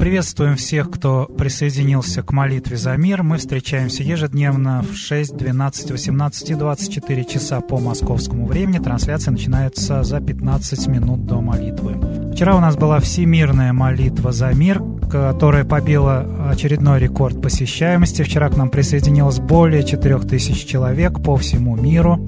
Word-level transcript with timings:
Приветствуем 0.00 0.56
всех, 0.56 0.90
кто 0.90 1.26
присоединился 1.26 2.22
к 2.22 2.32
молитве 2.32 2.76
за 2.76 2.96
мир. 2.96 3.22
Мы 3.22 3.36
встречаемся 3.36 4.02
ежедневно 4.02 4.82
в 4.82 4.96
6, 4.96 5.36
12, 5.36 5.90
18 5.90 6.50
и 6.50 6.54
24 6.54 7.24
часа 7.26 7.60
по 7.60 7.78
московскому 7.78 8.46
времени. 8.46 8.78
Трансляция 8.78 9.32
начинается 9.32 10.02
за 10.02 10.20
15 10.20 10.86
минут 10.88 11.26
до 11.26 11.40
молитвы. 11.42 12.32
Вчера 12.32 12.56
у 12.56 12.60
нас 12.60 12.76
была 12.76 12.98
всемирная 13.00 13.74
молитва 13.74 14.32
за 14.32 14.52
мир, 14.54 14.82
которая 15.10 15.64
побила 15.64 16.24
очередной 16.48 17.00
рекорд 17.00 17.42
посещаемости. 17.42 18.22
Вчера 18.22 18.48
к 18.48 18.56
нам 18.56 18.70
присоединилось 18.70 19.40
более 19.40 19.82
4000 19.82 20.66
человек 20.66 21.20
по 21.22 21.36
всему 21.36 21.76
миру. 21.76 22.18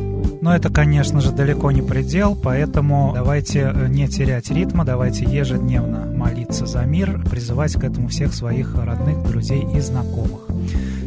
Но 0.40 0.54
это, 0.54 0.70
конечно 0.70 1.20
же, 1.20 1.30
далеко 1.30 1.70
не 1.70 1.82
предел, 1.82 2.36
поэтому 2.36 3.12
давайте 3.14 3.72
э, 3.72 3.86
не 3.88 4.08
терять 4.08 4.50
ритма, 4.50 4.84
давайте 4.84 5.24
ежедневно 5.24 6.06
молиться 6.12 6.66
за 6.66 6.82
мир, 6.82 7.22
призывать 7.30 7.74
к 7.74 7.84
этому 7.84 8.08
всех 8.08 8.34
своих 8.34 8.74
родных, 8.74 9.22
друзей 9.24 9.64
и 9.74 9.80
знакомых. 9.80 10.48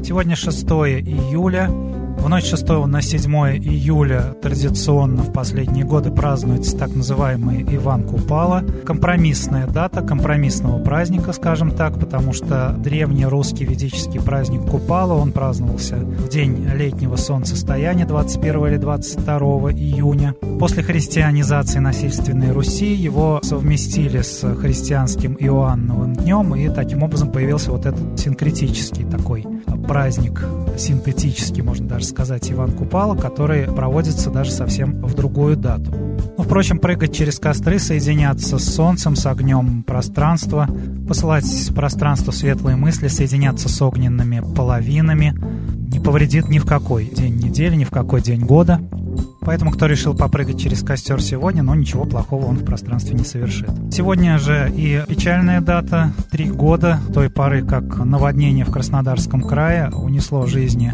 Сегодня 0.05 0.35
6 0.35 0.63
июля, 0.63 1.69
в 2.17 2.29
ночь 2.29 2.45
6 2.45 2.67
на 2.87 3.01
7 3.01 3.31
июля 3.57 4.35
традиционно 4.41 5.23
в 5.23 5.31
последние 5.31 5.85
годы 5.85 6.11
празднуется 6.11 6.77
так 6.77 6.95
называемый 6.95 7.63
Иван 7.63 8.03
Купала. 8.03 8.63
Компромиссная 8.85 9.67
дата 9.67 10.01
компромиссного 10.01 10.83
праздника, 10.83 11.33
скажем 11.33 11.71
так, 11.71 11.99
потому 11.99 12.33
что 12.33 12.75
древний 12.77 13.25
русский 13.25 13.65
ведический 13.65 14.19
праздник 14.19 14.65
Купала, 14.69 15.13
он 15.13 15.31
праздновался 15.31 15.97
в 15.97 16.29
день 16.29 16.67
летнего 16.73 17.15
солнцестояния 17.15 18.05
21 18.05 18.67
или 18.67 18.77
22 18.77 19.37
июня. 19.73 20.35
После 20.59 20.83
христианизации 20.83 21.79
насильственной 21.79 22.51
Руси 22.51 22.93
его 22.93 23.39
совместили 23.43 24.21
с 24.21 24.55
христианским 24.55 25.35
Иоанновым 25.39 26.15
днем, 26.15 26.55
и 26.55 26.69
таким 26.69 27.03
образом 27.03 27.31
появился 27.31 27.71
вот 27.71 27.85
этот 27.85 28.19
синкретический 28.19 29.05
такой 29.05 29.45
праздник, 29.87 30.43
синтетический, 30.77 31.61
можно 31.61 31.87
даже 31.87 32.05
сказать, 32.05 32.51
Иван 32.51 32.71
Купала, 32.71 33.15
который 33.15 33.65
проводится 33.65 34.29
даже 34.29 34.51
совсем 34.51 35.01
в 35.01 35.13
другую 35.13 35.55
дату. 35.55 35.91
Ну, 36.37 36.43
впрочем, 36.43 36.79
прыгать 36.79 37.15
через 37.15 37.39
костры, 37.39 37.79
соединяться 37.79 38.57
с 38.57 38.75
солнцем, 38.75 39.15
с 39.15 39.25
огнем 39.25 39.83
пространства, 39.83 40.67
посылать 41.07 41.45
в 41.45 41.73
пространство 41.73 42.31
светлые 42.31 42.75
мысли, 42.75 43.07
соединяться 43.07 43.69
с 43.69 43.81
огненными 43.81 44.41
половинами 44.55 45.35
не 45.95 46.01
повредит 46.01 46.49
ни 46.49 46.59
в 46.59 46.65
какой 46.65 47.05
день 47.05 47.37
недели, 47.37 47.75
ни 47.75 47.85
в 47.85 47.89
какой 47.89 48.21
день 48.21 48.41
года. 48.41 48.81
Поэтому, 49.45 49.71
кто 49.71 49.85
решил 49.85 50.15
попрыгать 50.15 50.59
через 50.59 50.81
костер 50.81 51.21
сегодня, 51.21 51.61
но 51.61 51.75
ничего 51.75 52.05
плохого 52.05 52.47
он 52.47 52.57
в 52.57 52.65
пространстве 52.65 53.15
не 53.15 53.23
совершит. 53.23 53.69
Сегодня 53.91 54.39
же 54.39 54.71
и 54.75 55.03
печальная 55.07 55.61
дата, 55.61 56.13
три 56.31 56.49
года 56.49 56.99
той 57.13 57.29
поры, 57.29 57.63
как 57.63 58.03
наводнение 58.03 58.65
в 58.65 58.71
Краснодарском 58.71 59.41
крае 59.41 59.89
унесло 59.91 60.45
жизни 60.47 60.93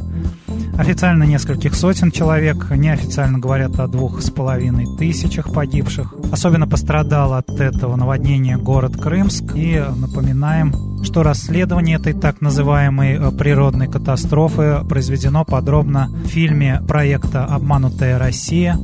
Официально 0.77 1.23
нескольких 1.23 1.75
сотен 1.75 2.11
человек, 2.11 2.71
неофициально 2.71 3.39
говорят 3.39 3.79
о 3.79 3.87
двух 3.87 4.21
с 4.21 4.29
половиной 4.29 4.87
тысячах 4.97 5.53
погибших. 5.53 6.13
Особенно 6.31 6.67
пострадал 6.67 7.33
от 7.33 7.49
этого 7.49 7.95
наводнения 7.95 8.57
город 8.57 8.95
Крымск. 8.95 9.55
И 9.55 9.83
напоминаем, 9.95 10.73
что 11.03 11.23
расследование 11.23 11.97
этой 11.97 12.13
так 12.13 12.41
называемой 12.41 13.13
э, 13.13 13.31
природной 13.31 13.87
катастрофы 13.87 14.79
произведено 14.87 15.45
подробно 15.45 16.09
в 16.23 16.27
фильме 16.27 16.81
проекта 16.87 17.45
«Обманутая 17.45 18.17
Россия», 18.17 18.77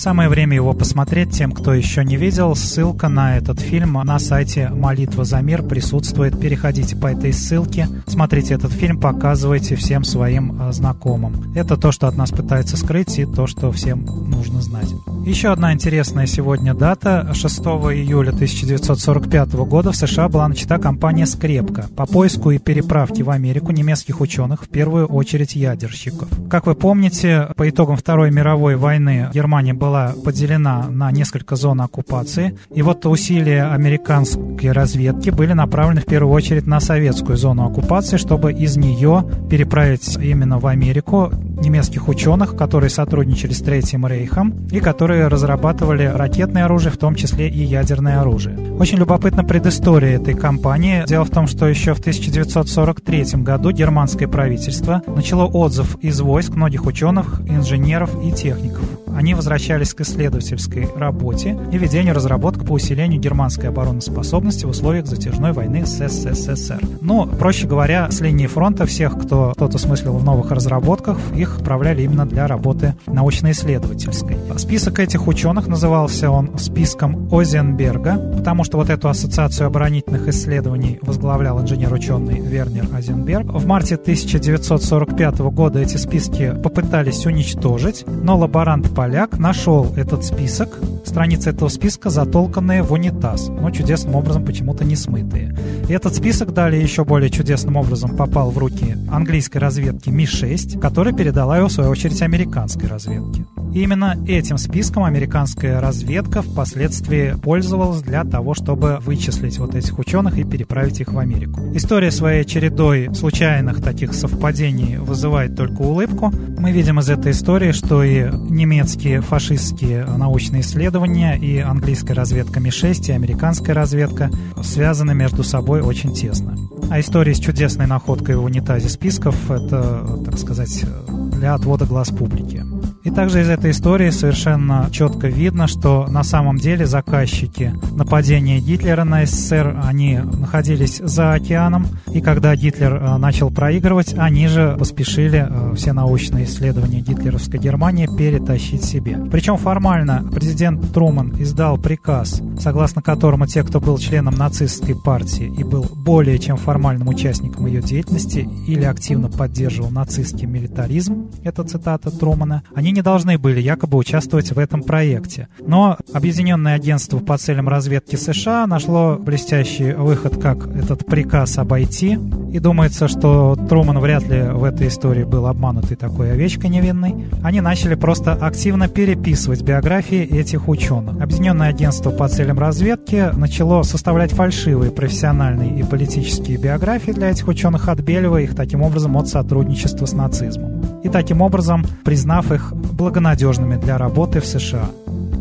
Самое 0.00 0.30
время 0.30 0.54
его 0.54 0.72
посмотреть 0.72 1.32
тем, 1.32 1.52
кто 1.52 1.74
еще 1.74 2.02
не 2.06 2.16
видел. 2.16 2.56
Ссылка 2.56 3.10
на 3.10 3.36
этот 3.36 3.60
фильм 3.60 3.92
на 4.02 4.18
сайте 4.18 4.70
«Молитва 4.70 5.26
за 5.26 5.42
мир» 5.42 5.62
присутствует. 5.62 6.40
Переходите 6.40 6.96
по 6.96 7.08
этой 7.08 7.34
ссылке, 7.34 7.86
смотрите 8.06 8.54
этот 8.54 8.72
фильм, 8.72 8.98
показывайте 8.98 9.76
всем 9.76 10.04
своим 10.04 10.58
э, 10.58 10.72
знакомым. 10.72 11.52
Это 11.54 11.76
то, 11.76 11.92
что 11.92 12.08
от 12.08 12.16
нас 12.16 12.30
пытается 12.30 12.78
скрыть, 12.78 13.18
и 13.18 13.26
то, 13.26 13.46
что 13.46 13.70
всем 13.72 14.06
нужно 14.06 14.62
знать. 14.62 14.88
Еще 15.26 15.52
одна 15.52 15.74
интересная 15.74 16.24
сегодня 16.24 16.72
дата. 16.72 17.34
6 17.34 17.58
июля 17.58 18.30
1945 18.30 19.52
года 19.52 19.92
в 19.92 19.96
США 19.96 20.30
была 20.30 20.48
начата 20.48 20.78
кампания 20.78 21.26
«Скрепка» 21.26 21.88
по 21.94 22.06
поиску 22.06 22.52
и 22.52 22.58
переправке 22.58 23.22
в 23.22 23.28
Америку 23.28 23.70
немецких 23.72 24.22
ученых, 24.22 24.62
в 24.62 24.68
первую 24.70 25.08
очередь 25.08 25.56
ядерщиков. 25.56 26.26
Как 26.48 26.66
вы 26.66 26.74
помните, 26.74 27.48
по 27.54 27.68
итогам 27.68 27.96
Второй 27.96 28.30
мировой 28.30 28.76
войны 28.76 29.28
Германия 29.34 29.74
была 29.74 29.89
была 29.90 30.14
поделена 30.24 30.86
на 30.88 31.10
несколько 31.10 31.56
зон 31.56 31.80
оккупации. 31.80 32.56
И 32.72 32.80
вот 32.80 33.04
усилия 33.06 33.64
американской 33.64 34.70
разведки 34.70 35.30
были 35.30 35.52
направлены 35.52 36.00
в 36.00 36.04
первую 36.04 36.32
очередь 36.32 36.68
на 36.68 36.78
советскую 36.78 37.36
зону 37.36 37.66
оккупации, 37.66 38.16
чтобы 38.16 38.52
из 38.52 38.76
нее 38.76 39.24
переправить 39.50 40.16
именно 40.16 40.60
в 40.60 40.68
Америку 40.68 41.32
немецких 41.60 42.06
ученых, 42.06 42.56
которые 42.56 42.88
сотрудничали 42.88 43.52
с 43.52 43.62
Третьим 43.62 44.06
Рейхом 44.06 44.68
и 44.70 44.78
которые 44.78 45.26
разрабатывали 45.26 46.04
ракетное 46.04 46.66
оружие, 46.66 46.92
в 46.92 46.96
том 46.96 47.16
числе 47.16 47.48
и 47.48 47.64
ядерное 47.64 48.20
оружие. 48.20 48.56
Очень 48.78 48.98
любопытна 48.98 49.42
предыстория 49.42 50.20
этой 50.20 50.34
кампании. 50.34 51.04
Дело 51.08 51.24
в 51.24 51.30
том, 51.30 51.48
что 51.48 51.66
еще 51.66 51.94
в 51.94 51.98
1943 51.98 53.42
году 53.42 53.72
германское 53.72 54.28
правительство 54.28 55.02
начало 55.08 55.46
отзыв 55.46 55.96
из 55.96 56.20
войск 56.20 56.50
многих 56.54 56.86
ученых, 56.86 57.40
инженеров 57.48 58.10
и 58.24 58.30
техников. 58.30 58.84
Они 59.14 59.34
возвращались 59.34 59.94
к 59.94 60.00
исследовательской 60.00 60.88
работе 60.96 61.58
и 61.72 61.78
ведению 61.78 62.14
разработок 62.14 62.64
по 62.64 62.72
усилению 62.72 63.20
германской 63.20 63.68
обороноспособности 63.68 64.64
в 64.64 64.70
условиях 64.70 65.06
затяжной 65.06 65.52
войны 65.52 65.86
с 65.86 65.98
СССР. 66.08 66.80
Ну, 67.00 67.26
проще 67.26 67.66
говоря, 67.66 68.10
с 68.10 68.20
линии 68.20 68.46
фронта 68.46 68.86
всех, 68.86 69.18
кто 69.18 69.52
кто-то 69.54 69.78
смыслил 69.78 70.16
в 70.18 70.24
новых 70.24 70.50
разработках, 70.50 71.18
их 71.34 71.58
отправляли 71.58 72.02
именно 72.02 72.26
для 72.26 72.46
работы 72.46 72.94
научно-исследовательской. 73.06 74.36
Список 74.56 74.98
этих 74.98 75.26
ученых 75.26 75.66
назывался 75.66 76.30
он 76.30 76.58
списком 76.58 77.28
Озенберга, 77.32 78.16
потому 78.36 78.64
что 78.64 78.78
вот 78.78 78.90
эту 78.90 79.08
ассоциацию 79.08 79.66
оборонительных 79.66 80.28
исследований 80.28 80.98
возглавлял 81.02 81.60
инженер-ученый 81.60 82.40
Вернер 82.40 82.86
Озенберг. 82.94 83.46
В 83.52 83.66
марте 83.66 83.96
1945 83.96 85.38
года 85.38 85.78
эти 85.78 85.96
списки 85.96 86.54
попытались 86.62 87.26
уничтожить, 87.26 88.04
но 88.06 88.38
лаборант 88.38 88.94
поляк 89.00 89.38
нашел 89.38 89.94
этот 89.96 90.26
список, 90.26 90.78
страницы 91.06 91.48
этого 91.48 91.70
списка 91.70 92.10
затолканные 92.10 92.82
в 92.82 92.92
унитаз, 92.92 93.48
но 93.48 93.70
чудесным 93.70 94.14
образом 94.14 94.44
почему-то 94.44 94.84
не 94.84 94.94
смытые. 94.94 95.56
И 95.88 95.92
этот 95.94 96.14
список 96.14 96.52
далее 96.52 96.82
еще 96.82 97.06
более 97.06 97.30
чудесным 97.30 97.76
образом 97.76 98.14
попал 98.14 98.50
в 98.50 98.58
руки 98.58 98.98
английской 99.10 99.56
разведки 99.56 100.10
Ми-6, 100.10 100.78
которая 100.78 101.14
передала 101.14 101.56
его 101.56 101.68
в 101.68 101.72
свою 101.72 101.88
очередь 101.88 102.20
американской 102.20 102.90
разведке. 102.90 103.46
И 103.72 103.82
именно 103.82 104.16
этим 104.26 104.58
списком 104.58 105.04
американская 105.04 105.80
разведка 105.80 106.42
впоследствии 106.42 107.36
пользовалась 107.40 108.02
для 108.02 108.24
того, 108.24 108.54
чтобы 108.54 108.98
вычислить 109.00 109.58
вот 109.58 109.74
этих 109.74 109.98
ученых 109.98 110.38
и 110.38 110.44
переправить 110.44 111.00
их 111.00 111.12
в 111.12 111.18
Америку. 111.18 111.60
История 111.74 112.10
своей 112.10 112.44
чередой 112.44 113.14
случайных 113.14 113.82
таких 113.82 114.12
совпадений 114.12 114.96
вызывает 114.96 115.56
только 115.56 115.82
улыбку. 115.82 116.32
Мы 116.58 116.72
видим 116.72 116.98
из 116.98 117.08
этой 117.08 117.30
истории, 117.32 117.70
что 117.72 118.02
и 118.02 118.28
немецкие 118.50 119.20
фашистские 119.20 120.04
научные 120.04 120.62
исследования, 120.62 121.36
и 121.36 121.58
английская 121.58 122.14
разведка 122.14 122.58
Ми-6, 122.58 123.08
и 123.08 123.12
американская 123.12 123.74
разведка 123.74 124.30
связаны 124.62 125.14
между 125.14 125.44
собой 125.44 125.80
очень 125.80 126.12
тесно. 126.12 126.56
А 126.90 126.98
история 126.98 127.34
с 127.34 127.38
чудесной 127.38 127.86
находкой 127.86 128.36
в 128.36 128.44
унитазе 128.44 128.88
списков– 128.88 129.50
это, 129.50 130.18
так 130.24 130.38
сказать, 130.38 130.84
для 131.08 131.54
отвода 131.54 131.86
глаз 131.86 132.08
публики. 132.08 132.64
И 133.02 133.10
также 133.10 133.40
из 133.40 133.48
этой 133.48 133.70
истории 133.70 134.10
совершенно 134.10 134.88
четко 134.92 135.28
видно, 135.28 135.66
что 135.66 136.06
на 136.06 136.22
самом 136.22 136.58
деле 136.58 136.84
заказчики 136.84 137.72
нападения 137.92 138.60
Гитлера 138.60 139.04
на 139.04 139.24
СССР, 139.24 139.80
они 139.84 140.18
находились 140.18 140.98
за 140.98 141.32
океаном, 141.32 141.86
и 142.12 142.20
когда 142.20 142.54
Гитлер 142.54 142.94
э, 142.94 143.16
начал 143.16 143.50
проигрывать, 143.50 144.14
они 144.18 144.48
же 144.48 144.76
поспешили 144.78 145.46
э, 145.48 145.74
все 145.76 145.92
научные 145.94 146.44
исследования 146.44 147.00
гитлеровской 147.00 147.58
Германии 147.58 148.06
перетащить 148.06 148.84
себе. 148.84 149.18
Причем 149.30 149.56
формально 149.56 150.28
президент 150.30 150.92
Труман 150.92 151.34
издал 151.38 151.78
приказ, 151.78 152.42
согласно 152.58 153.00
которому 153.00 153.46
те, 153.46 153.62
кто 153.62 153.80
был 153.80 153.96
членом 153.96 154.34
нацистской 154.34 154.94
партии 154.94 155.50
и 155.56 155.64
был 155.64 155.86
более 156.04 156.38
чем 156.38 156.58
формальным 156.58 157.08
участником 157.08 157.66
ее 157.66 157.80
деятельности 157.80 158.46
или 158.66 158.84
активно 158.84 159.30
поддерживал 159.30 159.90
нацистский 159.90 160.46
милитаризм, 160.46 161.30
это 161.44 161.64
цитата 161.64 162.10
Трумана, 162.10 162.62
они 162.74 162.89
они 162.90 162.96
не 162.96 163.02
должны 163.02 163.38
были 163.38 163.60
якобы 163.60 163.96
участвовать 163.98 164.50
в 164.50 164.58
этом 164.58 164.82
проекте. 164.82 165.48
Но 165.60 165.96
Объединенное 166.12 166.74
агентство 166.74 167.18
по 167.18 167.38
целям 167.38 167.68
разведки 167.68 168.16
США 168.16 168.66
нашло 168.66 169.16
блестящий 169.16 169.92
выход, 169.92 170.42
как 170.42 170.66
этот 170.66 171.06
приказ 171.06 171.56
обойти. 171.58 172.18
И 172.52 172.58
думается, 172.58 173.06
что 173.06 173.56
Труман 173.68 173.98
вряд 174.00 174.26
ли 174.28 174.42
в 174.42 174.64
этой 174.64 174.88
истории 174.88 175.24
был 175.24 175.46
обманутый 175.46 175.96
такой 175.96 176.32
овечкой 176.32 176.70
невинной. 176.70 177.26
Они 177.42 177.60
начали 177.60 177.94
просто 177.94 178.32
активно 178.32 178.88
переписывать 178.88 179.62
биографии 179.62 180.22
этих 180.22 180.68
ученых. 180.68 181.22
Объединенное 181.22 181.68
агентство 181.68 182.10
по 182.10 182.28
целям 182.28 182.58
разведки 182.58 183.30
начало 183.36 183.82
составлять 183.82 184.32
фальшивые 184.32 184.90
профессиональные 184.90 185.78
и 185.78 185.84
политические 185.84 186.58
биографии 186.58 187.12
для 187.12 187.30
этих 187.30 187.46
ученых, 187.46 187.88
отбеливая 187.88 188.42
их 188.42 188.56
таким 188.56 188.82
образом 188.82 189.16
от 189.16 189.28
сотрудничества 189.28 190.06
с 190.06 190.12
нацизмом. 190.12 190.82
И 191.04 191.08
таким 191.08 191.42
образом 191.42 191.84
признав 192.04 192.50
их 192.50 192.72
благонадежными 192.74 193.76
для 193.76 193.96
работы 193.96 194.40
в 194.40 194.46
США. 194.46 194.90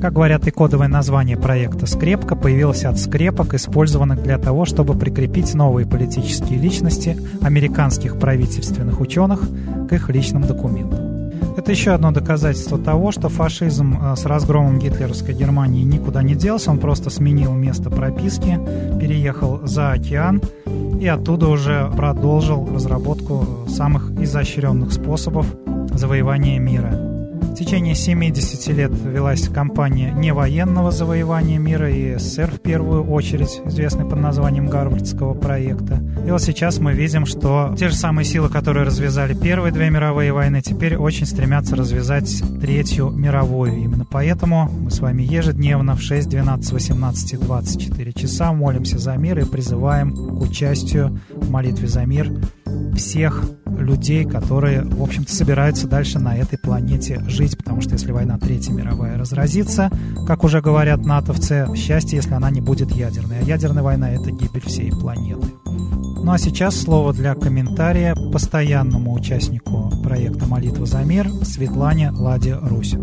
Как 0.01 0.13
говорят 0.13 0.47
и 0.47 0.51
кодовое 0.51 0.87
название 0.87 1.35
проекта 1.35 1.85
«Скрепка» 1.85 2.37
появилось 2.37 2.85
от 2.85 2.97
скрепок, 2.97 3.53
использованных 3.53 4.23
для 4.23 4.37
того, 4.37 4.63
чтобы 4.63 4.93
прикрепить 4.93 5.53
новые 5.53 5.85
политические 5.85 6.57
личности 6.57 7.17
американских 7.41 8.17
правительственных 8.17 9.01
ученых 9.01 9.41
к 9.89 9.93
их 9.93 10.09
личным 10.09 10.43
документам. 10.43 11.19
Это 11.57 11.71
еще 11.71 11.91
одно 11.91 12.11
доказательство 12.11 12.77
того, 12.77 13.11
что 13.11 13.27
фашизм 13.27 13.99
э, 14.01 14.15
с 14.15 14.23
разгромом 14.25 14.79
гитлеровской 14.79 15.33
Германии 15.33 15.83
никуда 15.83 16.23
не 16.23 16.35
делся, 16.35 16.71
он 16.71 16.79
просто 16.79 17.09
сменил 17.09 17.53
место 17.53 17.89
прописки, 17.89 18.57
переехал 19.01 19.59
за 19.67 19.91
океан 19.91 20.41
и 21.01 21.07
оттуда 21.07 21.49
уже 21.49 21.91
продолжил 21.97 22.69
разработку 22.73 23.45
самых 23.67 24.11
изощренных 24.21 24.93
способов 24.93 25.45
завоевания 25.93 26.59
мира. 26.59 27.08
В 27.49 27.55
течение 27.55 27.95
70 27.95 28.67
лет 28.75 28.91
велась 28.93 29.49
кампания 29.49 30.11
невоенного 30.11 30.91
завоевания 30.91 31.57
мира 31.57 31.91
и 31.91 32.15
СССР 32.17 32.51
в 32.51 32.59
первую 32.61 33.03
очередь, 33.09 33.61
известный 33.65 34.05
под 34.05 34.19
названием 34.19 34.67
Гарвардского 34.67 35.33
проекта. 35.33 36.01
И 36.25 36.31
вот 36.31 36.41
сейчас 36.41 36.77
мы 36.77 36.93
видим, 36.93 37.25
что 37.25 37.75
те 37.77 37.89
же 37.89 37.95
самые 37.95 38.23
силы, 38.23 38.49
которые 38.49 38.85
развязали 38.85 39.33
первые 39.33 39.73
две 39.73 39.89
мировые 39.89 40.31
войны, 40.31 40.61
теперь 40.61 40.95
очень 40.95 41.25
стремятся 41.25 41.75
развязать 41.75 42.41
третью 42.61 43.09
мировую. 43.09 43.75
Именно 43.77 44.05
поэтому 44.09 44.69
мы 44.69 44.91
с 44.91 44.99
вами 44.99 45.23
ежедневно 45.23 45.95
в 45.95 46.01
6, 46.01 46.29
12, 46.29 46.71
18 46.71 47.33
и 47.33 47.37
24 47.37 48.13
часа 48.13 48.53
молимся 48.53 48.99
за 48.99 49.17
мир 49.17 49.39
и 49.39 49.43
призываем 49.43 50.13
к 50.13 50.41
участию 50.41 51.19
в 51.35 51.49
молитве 51.49 51.87
за 51.87 52.05
мир 52.05 52.31
всех 52.95 53.43
людей, 53.81 54.25
которые, 54.25 54.83
в 54.83 55.01
общем-то, 55.01 55.33
собираются 55.33 55.87
дальше 55.87 56.19
на 56.19 56.37
этой 56.37 56.57
планете 56.57 57.21
жить, 57.27 57.57
потому 57.57 57.81
что 57.81 57.93
если 57.93 58.11
война 58.11 58.37
Третья 58.37 58.73
мировая 58.73 59.17
разразится, 59.17 59.89
как 60.27 60.43
уже 60.43 60.61
говорят 60.61 61.05
натовцы, 61.05 61.67
счастье, 61.75 62.17
если 62.17 62.33
она 62.33 62.49
не 62.49 62.61
будет 62.61 62.91
ядерной. 62.91 63.39
А 63.39 63.43
ядерная 63.43 63.83
война— 63.83 64.09
это 64.11 64.31
гибель 64.31 64.61
всей 64.65 64.91
планеты. 64.91 65.47
Ну 65.65 66.31
а 66.31 66.37
сейчас 66.37 66.75
слово 66.75 67.13
для 67.13 67.33
комментария 67.33 68.13
постоянному 68.13 69.13
участнику 69.13 69.91
проекта 70.03 70.45
«Молитва 70.45 70.85
за 70.85 70.99
мир» 70.99 71.29
Светлане 71.43 72.11
Ладе 72.11 72.55
Русь. 72.55 72.95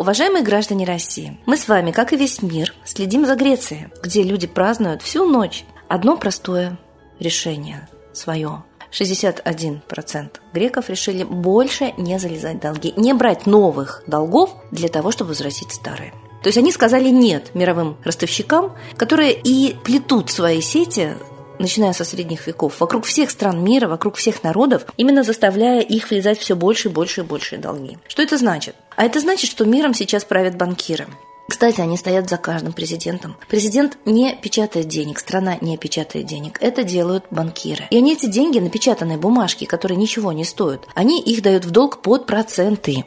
Уважаемые 0.00 0.42
граждане 0.42 0.86
России, 0.86 1.38
мы 1.44 1.58
с 1.58 1.68
вами, 1.68 1.90
как 1.90 2.14
и 2.14 2.16
весь 2.16 2.40
мир, 2.40 2.72
следим 2.86 3.26
за 3.26 3.34
Грецией, 3.34 3.88
где 4.02 4.22
люди 4.22 4.46
празднуют 4.46 5.02
всю 5.02 5.26
ночь. 5.26 5.66
Одно 5.88 6.16
простое 6.16 6.78
решение 7.18 7.86
свое. 8.14 8.64
61% 8.92 10.30
греков 10.54 10.88
решили 10.88 11.22
больше 11.22 11.92
не 11.98 12.18
залезать 12.18 12.56
в 12.56 12.60
долги, 12.60 12.94
не 12.96 13.12
брать 13.12 13.44
новых 13.44 14.02
долгов 14.06 14.56
для 14.70 14.88
того, 14.88 15.10
чтобы 15.10 15.28
возвратить 15.28 15.70
старые. 15.70 16.12
То 16.42 16.48
есть 16.48 16.56
они 16.56 16.72
сказали 16.72 17.10
нет 17.10 17.54
мировым 17.54 17.98
ростовщикам, 18.02 18.74
которые 18.96 19.34
и 19.34 19.76
плетут 19.84 20.30
свои 20.30 20.62
сети 20.62 21.14
начиная 21.60 21.92
со 21.92 22.04
средних 22.04 22.46
веков, 22.46 22.80
вокруг 22.80 23.04
всех 23.04 23.30
стран 23.30 23.62
мира, 23.62 23.86
вокруг 23.86 24.16
всех 24.16 24.42
народов, 24.42 24.86
именно 24.96 25.22
заставляя 25.22 25.80
их 25.80 26.10
влезать 26.10 26.38
все 26.38 26.56
больше 26.56 26.88
и 26.88 26.90
больше 26.90 27.20
и 27.20 27.24
больше 27.24 27.58
долги. 27.58 27.98
Что 28.08 28.22
это 28.22 28.38
значит? 28.38 28.74
А 29.00 29.04
это 29.06 29.18
значит, 29.18 29.50
что 29.50 29.64
миром 29.64 29.94
сейчас 29.94 30.26
правят 30.26 30.58
банкиры. 30.58 31.06
Кстати, 31.48 31.80
они 31.80 31.96
стоят 31.96 32.28
за 32.28 32.36
каждым 32.36 32.74
президентом. 32.74 33.34
Президент 33.48 33.96
не 34.04 34.36
печатает 34.36 34.88
денег, 34.88 35.20
страна 35.20 35.56
не 35.62 35.78
печатает 35.78 36.26
денег. 36.26 36.58
Это 36.60 36.84
делают 36.84 37.24
банкиры. 37.30 37.86
И 37.88 37.96
они 37.96 38.12
эти 38.12 38.26
деньги, 38.26 38.58
напечатанные 38.58 39.16
бумажки, 39.16 39.64
которые 39.64 39.96
ничего 39.96 40.32
не 40.32 40.44
стоят, 40.44 40.86
они 40.94 41.18
их 41.18 41.40
дают 41.40 41.64
в 41.64 41.70
долг 41.70 42.02
под 42.02 42.26
проценты. 42.26 43.06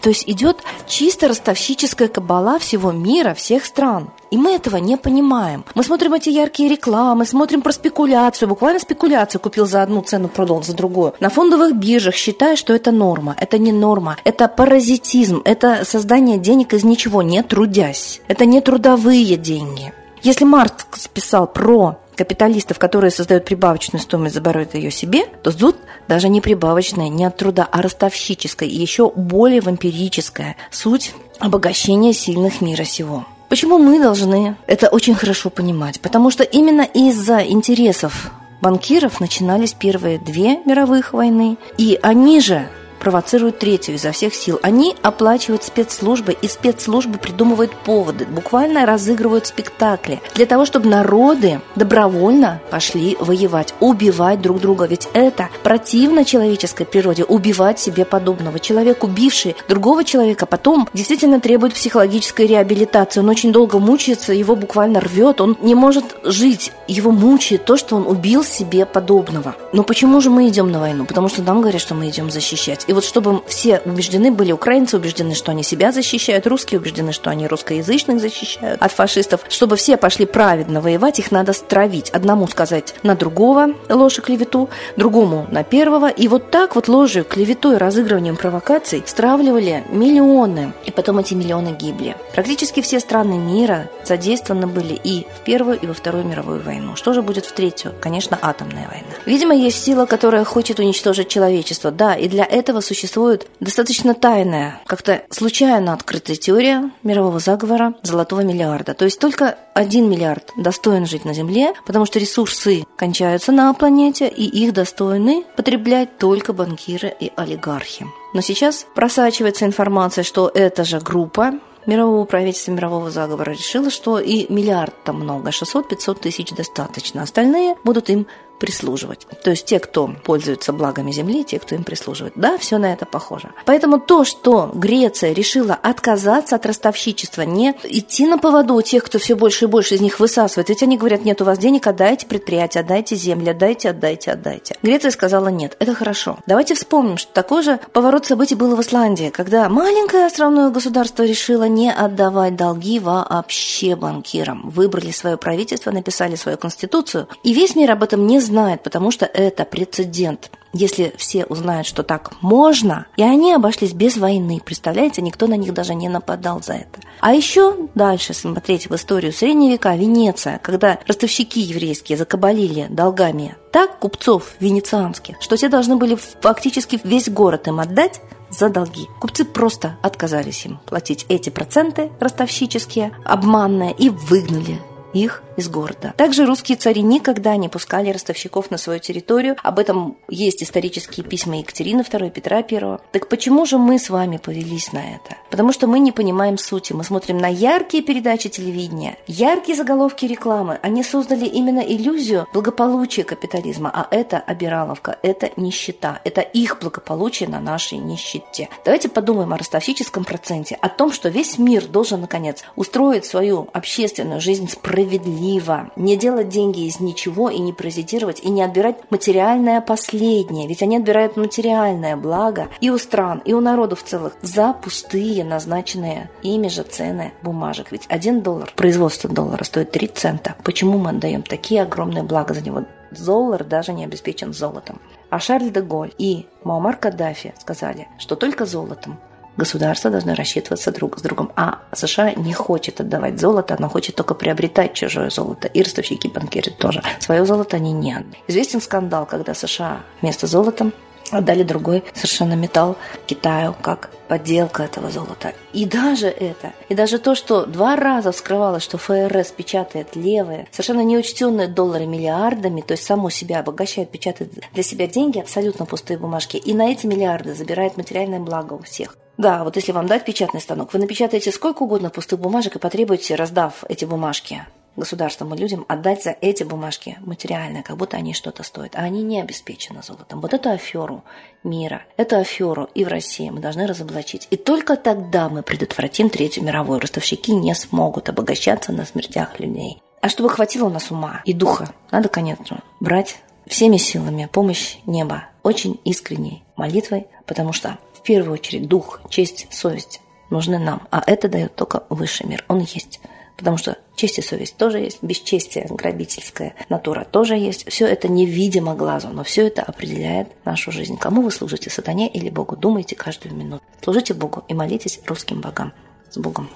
То 0.00 0.08
есть 0.08 0.28
идет 0.28 0.58
чисто 0.86 1.28
ростовщическая 1.28 2.08
кабала 2.08 2.58
всего 2.58 2.92
мира, 2.92 3.34
всех 3.34 3.64
стран. 3.64 4.10
И 4.30 4.36
мы 4.38 4.54
этого 4.54 4.78
не 4.78 4.96
понимаем. 4.96 5.64
Мы 5.74 5.84
смотрим 5.84 6.14
эти 6.14 6.30
яркие 6.30 6.70
рекламы, 6.70 7.26
смотрим 7.26 7.60
про 7.60 7.72
спекуляцию, 7.72 8.48
буквально 8.48 8.80
спекуляцию 8.80 9.40
купил 9.40 9.66
за 9.66 9.82
одну 9.82 10.00
цену, 10.02 10.28
продал 10.28 10.62
за 10.62 10.74
другую. 10.74 11.14
На 11.20 11.28
фондовых 11.28 11.76
биржах 11.76 12.14
считая, 12.14 12.56
что 12.56 12.72
это 12.72 12.92
норма. 12.92 13.36
Это 13.38 13.58
не 13.58 13.72
норма. 13.72 14.16
Это 14.24 14.48
паразитизм. 14.48 15.42
Это 15.44 15.84
создание 15.84 16.38
денег 16.38 16.72
из 16.72 16.82
ничего, 16.82 17.22
не 17.22 17.42
трудясь. 17.42 18.20
Это 18.26 18.46
не 18.46 18.60
трудовые 18.60 19.36
деньги. 19.36 19.92
Если 20.22 20.44
Маркс 20.44 21.08
писал 21.08 21.46
про 21.46 21.98
капиталистов, 22.14 22.78
которые 22.78 23.10
создают 23.10 23.44
прибавочную 23.44 24.00
стоимость, 24.00 24.34
забирают 24.34 24.74
ее 24.74 24.90
себе, 24.90 25.26
то 25.42 25.50
тут 25.50 25.76
даже 26.06 26.28
не 26.28 26.40
прибавочная, 26.40 27.08
не 27.08 27.24
от 27.24 27.36
труда, 27.36 27.68
а 27.70 27.82
ростовщическая 27.82 28.68
и 28.68 28.74
еще 28.74 29.10
более 29.10 29.60
вампирическая 29.60 30.56
суть 30.70 31.14
обогащения 31.40 32.12
сильных 32.12 32.60
мира 32.60 32.84
сего. 32.84 33.26
Почему 33.48 33.78
мы 33.78 34.00
должны 34.00 34.56
это 34.66 34.88
очень 34.88 35.14
хорошо 35.14 35.50
понимать? 35.50 36.00
Потому 36.00 36.30
что 36.30 36.44
именно 36.44 36.82
из-за 36.82 37.42
интересов 37.42 38.30
банкиров 38.60 39.20
начинались 39.20 39.72
первые 39.72 40.18
две 40.18 40.58
мировых 40.64 41.12
войны, 41.12 41.56
и 41.76 41.98
они 42.00 42.40
же 42.40 42.68
провоцируют 43.02 43.58
третью 43.58 43.96
изо 43.96 44.12
всех 44.12 44.32
сил. 44.32 44.60
Они 44.62 44.94
оплачивают 45.02 45.64
спецслужбы, 45.64 46.36
и 46.40 46.46
спецслужбы 46.46 47.18
придумывают 47.18 47.74
поводы, 47.74 48.26
буквально 48.26 48.86
разыгрывают 48.86 49.48
спектакли 49.48 50.22
для 50.36 50.46
того, 50.46 50.64
чтобы 50.64 50.88
народы 50.88 51.60
добровольно 51.74 52.60
пошли 52.70 53.16
воевать, 53.18 53.74
убивать 53.80 54.40
друг 54.40 54.60
друга. 54.60 54.86
Ведь 54.86 55.08
это 55.14 55.48
противно 55.64 56.24
человеческой 56.24 56.84
природе, 56.84 57.24
убивать 57.24 57.80
себе 57.80 58.04
подобного. 58.04 58.60
Человек, 58.60 59.02
убивший 59.02 59.56
другого 59.68 60.04
человека, 60.04 60.46
потом 60.46 60.88
действительно 60.94 61.40
требует 61.40 61.74
психологической 61.74 62.46
реабилитации. 62.46 63.18
Он 63.18 63.28
очень 63.28 63.52
долго 63.52 63.80
мучается, 63.80 64.32
его 64.32 64.54
буквально 64.54 65.00
рвет, 65.00 65.40
он 65.40 65.56
не 65.60 65.74
может 65.74 66.04
жить, 66.22 66.70
его 66.86 67.10
мучает 67.10 67.64
то, 67.64 67.76
что 67.76 67.96
он 67.96 68.06
убил 68.06 68.44
себе 68.44 68.86
подобного. 68.86 69.56
Но 69.72 69.82
почему 69.82 70.20
же 70.20 70.30
мы 70.30 70.46
идем 70.46 70.70
на 70.70 70.78
войну? 70.78 71.04
Потому 71.04 71.28
что 71.28 71.42
нам 71.42 71.62
говорят, 71.62 71.80
что 71.80 71.96
мы 71.96 72.08
идем 72.08 72.30
защищать. 72.30 72.86
И 72.92 72.94
вот 72.94 73.06
чтобы 73.06 73.42
все 73.46 73.80
убеждены 73.86 74.30
были, 74.30 74.52
украинцы 74.52 74.98
убеждены, 74.98 75.34
что 75.34 75.50
они 75.50 75.62
себя 75.62 75.92
защищают, 75.92 76.46
русские 76.46 76.78
убеждены, 76.78 77.12
что 77.12 77.30
они 77.30 77.46
русскоязычных 77.46 78.20
защищают 78.20 78.82
от 78.82 78.92
фашистов, 78.92 79.40
чтобы 79.48 79.76
все 79.76 79.96
пошли 79.96 80.26
праведно 80.26 80.82
воевать, 80.82 81.18
их 81.18 81.30
надо 81.30 81.54
стравить. 81.54 82.10
Одному 82.10 82.46
сказать 82.48 82.94
на 83.02 83.14
другого 83.14 83.68
ложь 83.88 84.18
и 84.18 84.20
клевету, 84.20 84.68
другому 84.98 85.46
на 85.50 85.64
первого. 85.64 86.10
И 86.10 86.28
вот 86.28 86.50
так 86.50 86.74
вот 86.74 86.86
ложью, 86.88 87.24
клеветой, 87.24 87.78
разыгрыванием 87.78 88.36
провокаций 88.36 89.02
стравливали 89.06 89.84
миллионы. 89.88 90.74
И 90.84 90.90
потом 90.90 91.18
эти 91.18 91.32
миллионы 91.32 91.68
гибли. 91.68 92.14
Практически 92.34 92.82
все 92.82 93.00
страны 93.00 93.38
мира 93.38 93.88
задействованы 94.04 94.66
были 94.66 95.00
и 95.02 95.26
в 95.34 95.44
Первую, 95.44 95.80
и 95.80 95.86
во 95.86 95.94
Вторую 95.94 96.26
мировую 96.26 96.60
войну. 96.60 96.94
Что 96.94 97.14
же 97.14 97.22
будет 97.22 97.46
в 97.46 97.52
Третью? 97.52 97.94
Конечно, 98.02 98.38
атомная 98.42 98.86
война. 98.86 99.14
Видимо, 99.24 99.54
есть 99.54 99.82
сила, 99.82 100.04
которая 100.04 100.44
хочет 100.44 100.78
уничтожить 100.78 101.28
человечество. 101.28 101.90
Да, 101.90 102.14
и 102.14 102.28
для 102.28 102.44
этого 102.44 102.81
существует 102.82 103.48
достаточно 103.60 104.14
тайная, 104.14 104.80
как-то 104.86 105.22
случайно 105.30 105.92
открытая 105.92 106.36
теория 106.36 106.90
мирового 107.02 107.38
заговора 107.38 107.94
золотого 108.02 108.40
миллиарда. 108.40 108.94
То 108.94 109.04
есть 109.04 109.18
только 109.18 109.56
один 109.74 110.10
миллиард 110.10 110.52
достоин 110.56 111.06
жить 111.06 111.24
на 111.24 111.34
Земле, 111.34 111.72
потому 111.86 112.06
что 112.06 112.18
ресурсы 112.18 112.84
кончаются 112.96 113.52
на 113.52 113.72
планете, 113.74 114.28
и 114.28 114.44
их 114.44 114.72
достойны 114.72 115.44
потреблять 115.56 116.18
только 116.18 116.52
банкиры 116.52 117.14
и 117.18 117.32
олигархи. 117.36 118.06
Но 118.34 118.40
сейчас 118.40 118.86
просачивается 118.94 119.66
информация, 119.66 120.24
что 120.24 120.50
эта 120.52 120.84
же 120.84 121.00
группа 121.00 121.54
мирового 121.86 122.24
правительства, 122.24 122.72
мирового 122.72 123.10
заговора 123.10 123.50
решило, 123.50 123.90
что 123.90 124.18
и 124.18 124.52
миллиард 124.52 124.94
там 125.04 125.16
много, 125.16 125.50
600-500 125.50 126.20
тысяч 126.20 126.52
достаточно. 126.52 127.22
Остальные 127.22 127.74
будут 127.84 128.10
им 128.10 128.26
прислуживать. 128.62 129.26
То 129.42 129.50
есть 129.50 129.66
те, 129.66 129.80
кто 129.80 130.08
пользуется 130.22 130.72
благами 130.72 131.10
земли, 131.10 131.42
те, 131.42 131.58
кто 131.58 131.74
им 131.74 131.82
прислуживает. 131.82 132.34
Да, 132.36 132.58
все 132.58 132.78
на 132.78 132.92
это 132.92 133.06
похоже. 133.06 133.50
Поэтому 133.66 133.98
то, 133.98 134.24
что 134.24 134.70
Греция 134.72 135.32
решила 135.32 135.74
отказаться 135.74 136.54
от 136.54 136.64
ростовщичества, 136.64 137.42
не 137.42 137.74
идти 137.82 138.24
на 138.24 138.38
поводу 138.38 138.74
у 138.74 138.82
тех, 138.82 139.02
кто 139.02 139.18
все 139.18 139.34
больше 139.34 139.64
и 139.64 139.68
больше 139.68 139.96
из 139.96 140.00
них 140.00 140.20
высасывает. 140.20 140.68
Ведь 140.68 140.80
они 140.84 140.96
говорят, 140.96 141.24
нет, 141.24 141.42
у 141.42 141.44
вас 141.44 141.58
денег, 141.58 141.88
отдайте 141.88 142.24
предприятие, 142.28 142.82
отдайте 142.82 143.16
земли, 143.16 143.50
отдайте, 143.50 143.90
отдайте, 143.90 144.30
отдайте. 144.30 144.76
Греция 144.80 145.10
сказала, 145.10 145.48
нет, 145.48 145.76
это 145.80 145.92
хорошо. 145.96 146.38
Давайте 146.46 146.76
вспомним, 146.76 147.16
что 147.16 147.32
такой 147.32 147.64
же 147.64 147.80
поворот 147.92 148.26
событий 148.26 148.54
был 148.54 148.76
в 148.76 148.80
Исландии, 148.80 149.30
когда 149.30 149.68
маленькое 149.68 150.26
островное 150.26 150.70
государство 150.70 151.24
решило 151.24 151.64
не 151.64 151.90
отдавать 151.90 152.54
долги 152.54 153.00
вообще 153.00 153.96
банкирам. 153.96 154.70
Выбрали 154.70 155.10
свое 155.10 155.36
правительство, 155.36 155.90
написали 155.90 156.36
свою 156.36 156.58
конституцию, 156.58 157.26
и 157.42 157.52
весь 157.52 157.74
мир 157.74 157.90
об 157.90 158.04
этом 158.04 158.24
не 158.28 158.38
знал 158.38 158.51
знает, 158.52 158.82
потому 158.82 159.10
что 159.10 159.24
это 159.24 159.64
прецедент. 159.64 160.50
Если 160.74 161.14
все 161.16 161.44
узнают, 161.46 161.86
что 161.86 162.02
так 162.02 162.32
можно, 162.42 163.06
и 163.16 163.22
они 163.22 163.54
обошлись 163.54 163.92
без 163.92 164.16
войны, 164.18 164.60
представляете, 164.62 165.22
никто 165.22 165.46
на 165.46 165.56
них 165.56 165.72
даже 165.72 165.94
не 165.94 166.08
нападал 166.08 166.62
за 166.62 166.74
это. 166.74 167.00
А 167.20 167.32
еще 167.32 167.88
дальше 167.94 168.34
смотреть 168.34 168.90
в 168.90 168.94
историю 168.94 169.32
Средние 169.32 169.72
века, 169.72 169.96
Венеция, 169.96 170.58
когда 170.62 170.98
ростовщики 171.06 171.60
еврейские 171.60 172.18
закабалили 172.18 172.88
долгами 172.90 173.56
так 173.70 173.98
купцов 173.98 174.54
венецианских, 174.60 175.36
что 175.40 175.56
те 175.56 175.68
должны 175.68 175.96
были 175.96 176.18
фактически 176.40 177.00
весь 177.04 177.30
город 177.30 177.68
им 177.68 177.80
отдать, 177.80 178.20
за 178.50 178.68
долги. 178.68 179.08
Купцы 179.18 179.46
просто 179.46 179.96
отказались 180.02 180.66
им 180.66 180.78
платить 180.84 181.24
эти 181.30 181.48
проценты 181.48 182.12
ростовщические, 182.20 183.12
обманные, 183.24 183.92
и 183.92 184.10
выгнали 184.10 184.78
их 185.12 185.42
из 185.56 185.68
города. 185.68 186.14
Также 186.16 186.46
русские 186.46 186.76
цари 186.78 187.02
никогда 187.02 187.56
не 187.56 187.68
пускали 187.68 188.10
ростовщиков 188.10 188.70
на 188.70 188.78
свою 188.78 188.98
территорию. 189.00 189.56
Об 189.62 189.78
этом 189.78 190.16
есть 190.28 190.62
исторические 190.62 191.24
письма 191.24 191.58
Екатерины 191.58 192.00
II, 192.00 192.30
Петра 192.30 192.58
I. 192.58 192.98
Так 193.12 193.28
почему 193.28 193.66
же 193.66 193.78
мы 193.78 193.98
с 193.98 194.10
вами 194.10 194.38
повелись 194.38 194.92
на 194.92 194.98
это? 194.98 195.36
Потому 195.50 195.72
что 195.72 195.86
мы 195.86 195.98
не 195.98 196.12
понимаем 196.12 196.58
сути. 196.58 196.92
Мы 196.92 197.04
смотрим 197.04 197.38
на 197.38 197.48
яркие 197.48 198.02
передачи 198.02 198.48
телевидения, 198.48 199.16
яркие 199.26 199.76
заголовки 199.76 200.24
рекламы. 200.24 200.78
Они 200.82 201.02
создали 201.02 201.44
именно 201.44 201.80
иллюзию 201.80 202.46
благополучия 202.52 203.24
капитализма, 203.24 203.90
а 203.92 204.08
это 204.10 204.38
обираловка, 204.38 205.18
это 205.22 205.50
нищета, 205.56 206.20
это 206.24 206.40
их 206.40 206.78
благополучие 206.80 207.48
на 207.48 207.60
нашей 207.60 207.98
нищете. 207.98 208.68
Давайте 208.84 209.08
подумаем 209.08 209.52
о 209.52 209.58
ростовщическом 209.58 210.24
проценте, 210.24 210.78
о 210.80 210.88
том, 210.88 211.12
что 211.12 211.28
весь 211.28 211.58
мир 211.58 211.86
должен, 211.86 212.20
наконец, 212.20 212.64
устроить 212.76 213.26
свою 213.26 213.68
общественную 213.72 214.40
жизнь 214.40 214.68
справедливо 214.70 215.01
справедливо. 215.02 215.90
Не 215.96 216.16
делать 216.16 216.48
деньги 216.48 216.86
из 216.86 217.00
ничего 217.00 217.50
и 217.50 217.58
не 217.58 217.72
паразитировать, 217.72 218.40
и 218.40 218.50
не 218.50 218.62
отбирать 218.62 218.96
материальное 219.10 219.80
последнее. 219.80 220.68
Ведь 220.68 220.82
они 220.82 220.96
отбирают 220.96 221.36
материальное 221.36 222.16
благо 222.16 222.68
и 222.80 222.90
у 222.90 222.98
стран, 222.98 223.42
и 223.44 223.52
у 223.52 223.60
народов 223.60 224.02
целых 224.02 224.34
за 224.42 224.72
пустые 224.72 225.44
назначенные 225.44 226.30
ими 226.42 226.68
же 226.68 226.82
цены 226.82 227.32
бумажек. 227.42 227.92
Ведь 227.92 228.06
один 228.08 228.42
доллар, 228.42 228.72
производство 228.76 229.28
доллара 229.28 229.64
стоит 229.64 229.90
3 229.90 230.06
цента. 230.08 230.54
Почему 230.62 230.98
мы 230.98 231.10
отдаем 231.10 231.42
такие 231.42 231.82
огромные 231.82 232.22
блага 232.22 232.54
за 232.54 232.62
него? 232.62 232.84
Доллар 233.10 233.64
даже 233.64 233.92
не 233.92 234.04
обеспечен 234.04 234.54
золотом. 234.54 235.00
А 235.30 235.38
Шарль 235.38 235.70
де 235.70 235.80
Голь 235.80 236.12
и 236.18 236.46
Муаммар 236.64 236.96
Каддафи 236.96 237.54
сказали, 237.58 238.08
что 238.18 238.36
только 238.36 238.64
золотом 238.66 239.18
государства 239.56 240.10
должны 240.10 240.34
рассчитываться 240.34 240.92
друг 240.92 241.18
с 241.18 241.22
другом. 241.22 241.52
А 241.56 241.80
США 241.92 242.32
не 242.32 242.52
хочет 242.52 243.00
отдавать 243.00 243.40
золото, 243.40 243.76
она 243.78 243.88
хочет 243.88 244.14
только 244.16 244.34
приобретать 244.34 244.94
чужое 244.94 245.30
золото. 245.30 245.68
И 245.68 245.82
ростовщики 245.82 246.28
банкиры 246.28 246.70
тоже. 246.70 247.02
Свое 247.20 247.44
золото 247.44 247.76
они 247.76 247.92
не. 247.92 248.24
Известен 248.48 248.80
скандал, 248.80 249.26
когда 249.26 249.54
США 249.54 250.00
вместо 250.20 250.46
золота 250.46 250.92
отдали 251.30 251.62
другой 251.62 252.04
совершенно 252.14 252.54
металл 252.54 252.96
Китаю 253.26 253.74
как 253.80 254.10
подделка 254.28 254.84
этого 254.84 255.10
золота. 255.10 255.52
И 255.72 255.84
даже 255.84 256.28
это, 256.28 256.72
и 256.88 256.94
даже 256.94 257.18
то, 257.18 257.34
что 257.34 257.66
два 257.66 257.96
раза 257.96 258.32
вскрывалось, 258.32 258.82
что 258.82 258.98
ФРС 258.98 259.50
печатает 259.50 260.16
левые, 260.16 260.68
совершенно 260.70 261.02
неучтенные 261.02 261.68
доллары 261.68 262.06
миллиардами, 262.06 262.80
то 262.80 262.92
есть 262.92 263.04
само 263.04 263.30
себя 263.30 263.60
обогащает, 263.60 264.10
печатает 264.10 264.52
для 264.72 264.82
себя 264.82 265.06
деньги, 265.06 265.38
абсолютно 265.38 265.84
пустые 265.84 266.18
бумажки, 266.18 266.56
и 266.56 266.72
на 266.74 266.90
эти 266.90 267.06
миллиарды 267.06 267.54
забирает 267.54 267.96
материальное 267.96 268.40
благо 268.40 268.74
у 268.74 268.82
всех. 268.82 269.16
Да, 269.38 269.64
вот 269.64 269.76
если 269.76 269.92
вам 269.92 270.06
дать 270.06 270.24
печатный 270.24 270.60
станок, 270.60 270.92
вы 270.92 270.98
напечатаете 270.98 271.52
сколько 271.52 271.82
угодно 271.82 272.10
пустых 272.10 272.38
бумажек 272.38 272.76
и 272.76 272.78
потребуете, 272.78 273.34
раздав 273.34 273.84
эти 273.88 274.04
бумажки 274.04 274.64
государством 274.96 275.54
и 275.54 275.58
людям, 275.58 275.84
отдать 275.88 276.22
за 276.22 276.36
эти 276.40 276.62
бумажки 276.62 277.18
материальное, 277.20 277.82
как 277.82 277.96
будто 277.96 278.16
они 278.16 278.34
что-то 278.34 278.62
стоят. 278.62 278.94
А 278.96 279.00
они 279.00 279.22
не 279.22 279.40
обеспечены 279.40 280.02
золотом. 280.02 280.40
Вот 280.40 280.54
эту 280.54 280.70
аферу 280.70 281.24
мира, 281.64 282.02
эту 282.16 282.36
аферу 282.36 282.88
и 282.94 283.04
в 283.04 283.08
России 283.08 283.50
мы 283.50 283.60
должны 283.60 283.86
разоблачить. 283.86 284.48
И 284.50 284.56
только 284.56 284.96
тогда 284.96 285.48
мы 285.48 285.62
предотвратим 285.62 286.30
Третью 286.30 286.64
мировую. 286.64 287.00
Ростовщики 287.00 287.52
не 287.52 287.74
смогут 287.74 288.28
обогащаться 288.28 288.92
на 288.92 289.04
смертях 289.04 289.58
людей. 289.60 290.02
А 290.20 290.28
чтобы 290.28 290.50
хватило 290.50 290.86
у 290.86 290.90
нас 290.90 291.10
ума 291.10 291.42
и 291.44 291.52
духа, 291.52 291.92
надо, 292.10 292.28
конечно, 292.28 292.82
брать 293.00 293.38
всеми 293.66 293.96
силами 293.96 294.48
помощь 294.50 294.98
неба, 295.06 295.46
очень 295.62 296.00
искренней 296.04 296.62
молитвой, 296.76 297.26
потому 297.46 297.72
что 297.72 297.98
в 298.14 298.22
первую 298.22 298.54
очередь 298.54 298.86
дух, 298.88 299.20
честь, 299.30 299.66
совесть 299.70 300.20
нужны 300.50 300.78
нам, 300.78 301.08
а 301.10 301.22
это 301.26 301.48
дает 301.48 301.74
только 301.74 302.04
высший 302.08 302.46
мир. 302.46 302.64
Он 302.68 302.80
есть. 302.80 303.20
Потому 303.56 303.76
что 303.76 303.98
честь 304.16 304.38
и 304.38 304.42
совесть 304.42 304.76
тоже 304.76 304.98
есть, 304.98 305.22
бесчестие, 305.22 305.86
грабительская 305.88 306.74
натура 306.88 307.24
тоже 307.24 307.54
есть. 307.56 307.88
Все 307.88 308.06
это 308.06 308.28
невидимо 308.28 308.94
глазу, 308.94 309.28
но 309.28 309.44
все 309.44 309.66
это 309.66 309.82
определяет 309.82 310.48
нашу 310.64 310.90
жизнь. 310.90 311.16
Кому 311.16 311.42
вы 311.42 311.50
служите, 311.50 311.90
сатане 311.90 312.28
или 312.28 312.50
Богу? 312.50 312.76
Думайте 312.76 313.14
каждую 313.14 313.54
минуту. 313.54 313.82
Служите 314.02 314.34
Богу 314.34 314.64
и 314.68 314.74
молитесь 314.74 315.20
русским 315.26 315.60
богам. 315.60 315.92
С 316.30 316.38
Богом. 316.38 316.68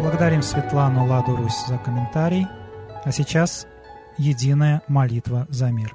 Благодарим 0.00 0.42
Светлану 0.42 1.06
Ладу 1.06 1.36
Русь 1.36 1.64
за 1.66 1.78
комментарий. 1.78 2.46
А 3.04 3.12
сейчас 3.12 3.66
единая 4.18 4.82
молитва 4.88 5.46
за 5.50 5.66
мир. 5.66 5.94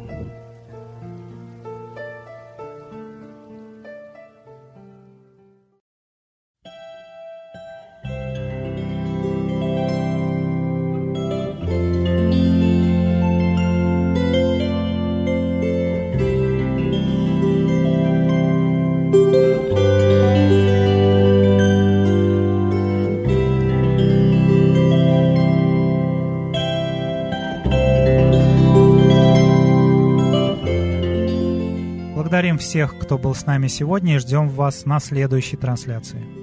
Благодарим 32.41 32.57
всех, 32.57 32.97
кто 32.97 33.19
был 33.19 33.35
с 33.35 33.45
нами 33.45 33.67
сегодня 33.67 34.15
и 34.15 34.17
ждем 34.17 34.49
вас 34.49 34.85
на 34.85 34.99
следующей 34.99 35.57
трансляции. 35.57 36.40